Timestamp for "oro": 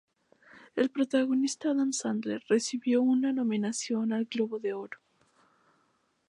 4.73-4.97